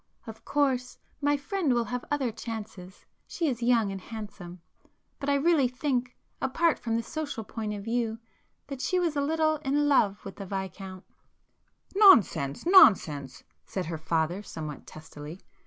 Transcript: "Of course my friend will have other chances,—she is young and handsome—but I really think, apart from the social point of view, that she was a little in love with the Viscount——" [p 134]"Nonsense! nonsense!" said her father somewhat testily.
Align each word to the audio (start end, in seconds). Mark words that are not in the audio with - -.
"Of 0.25 0.43
course 0.43 0.97
my 1.21 1.37
friend 1.37 1.75
will 1.75 1.83
have 1.83 2.03
other 2.09 2.31
chances,—she 2.31 3.47
is 3.47 3.61
young 3.61 3.91
and 3.91 4.01
handsome—but 4.01 5.29
I 5.29 5.35
really 5.35 5.67
think, 5.67 6.15
apart 6.41 6.79
from 6.79 6.95
the 6.95 7.03
social 7.03 7.43
point 7.43 7.75
of 7.75 7.83
view, 7.83 8.17
that 8.65 8.81
she 8.81 8.99
was 8.99 9.15
a 9.15 9.21
little 9.21 9.57
in 9.57 9.87
love 9.87 10.25
with 10.25 10.37
the 10.37 10.45
Viscount——" 10.47 11.03
[p 11.93 11.99
134]"Nonsense! 11.99 12.65
nonsense!" 12.65 13.43
said 13.67 13.85
her 13.85 13.99
father 13.99 14.41
somewhat 14.41 14.87
testily. 14.87 15.39